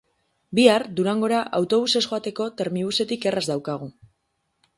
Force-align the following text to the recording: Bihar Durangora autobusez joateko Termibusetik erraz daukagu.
Bihar 0.59 0.85
Durangora 0.99 1.41
autobusez 1.59 2.03
joateko 2.07 2.49
Termibusetik 2.63 3.29
erraz 3.35 3.45
daukagu. 3.53 3.93